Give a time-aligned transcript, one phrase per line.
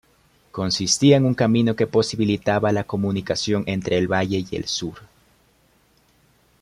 [0.49, 4.95] Consistía en un camino que posibilitaba la comunicación entre el Valle y el Sur.